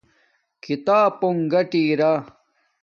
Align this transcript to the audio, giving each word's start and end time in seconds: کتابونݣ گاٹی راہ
کتابونݣ 0.63 1.37
گاٹی 1.51 1.81
راہ 1.99 2.15